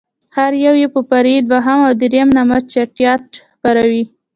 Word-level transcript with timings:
هر 0.37 0.51
يو 0.65 0.73
يې 0.81 0.87
په 0.95 1.01
فرعي 1.09 1.37
دوهم 1.51 1.79
او 1.87 1.93
درېم 2.01 2.29
نامه 2.37 2.57
چټياټ 2.71 3.25
خپروي. 3.53 4.03